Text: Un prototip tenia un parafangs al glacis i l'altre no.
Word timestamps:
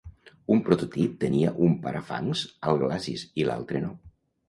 Un 0.55 0.63
prototip 0.69 1.19
tenia 1.25 1.53
un 1.69 1.77
parafangs 1.85 2.45
al 2.71 2.83
glacis 2.87 3.31
i 3.45 3.51
l'altre 3.51 3.87
no. 3.89 3.97